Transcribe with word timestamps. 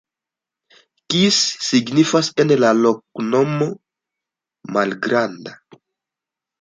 Kis 1.13 1.41
signifas 1.65 2.31
en 2.45 2.53
la 2.63 2.71
loknomo: 2.79 3.67
malgranda. 4.79 5.55